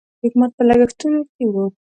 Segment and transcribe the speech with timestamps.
[0.17, 1.19] د حکومت په لګښتونو
[1.51, 1.55] و.